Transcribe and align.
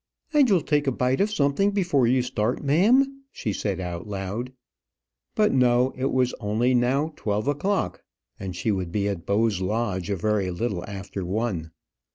"And 0.33 0.49
you'll 0.49 0.61
take 0.63 0.87
a 0.87 0.91
bite 0.91 1.21
of 1.21 1.31
something 1.31 1.69
before 1.69 2.07
you 2.07 2.23
start, 2.23 2.63
ma'am," 2.63 3.21
she 3.31 3.53
said, 3.53 3.79
out 3.79 4.07
loud. 4.07 4.51
But, 5.35 5.53
no; 5.53 5.93
it 5.95 6.11
was 6.11 6.33
only 6.39 6.73
now 6.73 7.13
twelve 7.15 7.47
o'clock, 7.47 8.01
and 8.39 8.55
she 8.55 8.71
would 8.71 8.91
be 8.91 9.07
at 9.07 9.27
Bowes 9.27 9.61
Lodge 9.61 10.09
a 10.09 10.15
very 10.15 10.49
little 10.49 10.83
after 10.85 11.23
one. 11.23 11.69